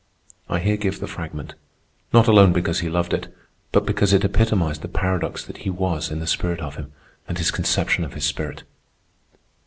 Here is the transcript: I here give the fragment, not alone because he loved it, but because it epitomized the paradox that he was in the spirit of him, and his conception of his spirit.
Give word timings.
I 0.49 0.57
here 0.57 0.77
give 0.77 0.99
the 0.99 1.05
fragment, 1.05 1.53
not 2.11 2.27
alone 2.27 2.53
because 2.53 2.79
he 2.79 2.89
loved 2.89 3.13
it, 3.13 3.31
but 3.71 3.85
because 3.85 4.13
it 4.13 4.25
epitomized 4.25 4.81
the 4.81 4.87
paradox 4.87 5.45
that 5.45 5.57
he 5.57 5.69
was 5.69 6.09
in 6.09 6.19
the 6.19 6.25
spirit 6.25 6.59
of 6.59 6.75
him, 6.75 6.91
and 7.27 7.37
his 7.37 7.51
conception 7.51 8.03
of 8.03 8.15
his 8.15 8.25
spirit. 8.25 8.63